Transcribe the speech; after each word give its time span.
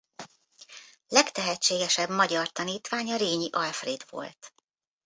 Legtehetségesebb 1.07 2.09
magyar 2.09 2.49
tanítványa 2.51 3.15
Rényi 3.17 3.49
Alfréd 3.51 4.03
volt. 4.09 4.53